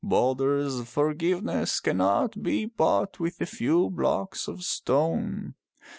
[0.03, 5.53] Balder's forgiveness cannot be bought with a few blocks of stone.